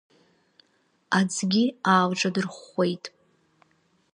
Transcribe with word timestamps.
Аӡгьы 1.17 1.63
аалҿадырхәхәеит. 1.93 3.05